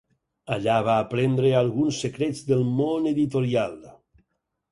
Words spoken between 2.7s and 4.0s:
món editorial.